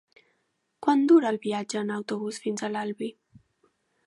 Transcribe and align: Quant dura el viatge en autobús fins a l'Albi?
Quant 0.87 1.03
dura 1.11 1.29
el 1.33 1.39
viatge 1.45 1.83
en 1.83 1.93
autobús 1.99 2.43
fins 2.47 2.65
a 2.69 2.75
l'Albi? 2.77 3.13